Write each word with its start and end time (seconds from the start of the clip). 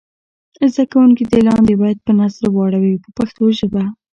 زده 0.71 0.83
کوونکي 0.91 1.23
دې 1.31 1.41
لاندې 1.47 1.73
بیت 1.81 1.99
په 2.03 2.11
نثر 2.19 2.45
واړوي 2.51 2.93
په 3.03 3.09
پښتو 3.17 3.43
ژبه. 3.57 3.83